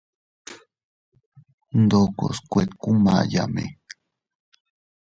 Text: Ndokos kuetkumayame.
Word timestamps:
Ndokos 1.81 2.37
kuetkumayame. 2.49 3.65